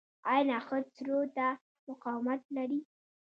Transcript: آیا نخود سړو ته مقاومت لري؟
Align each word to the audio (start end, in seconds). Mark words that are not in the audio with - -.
آیا 0.29 0.43
نخود 0.51 0.85
سړو 0.95 1.19
ته 1.35 1.47
مقاومت 1.89 2.41
لري؟ 2.55 2.79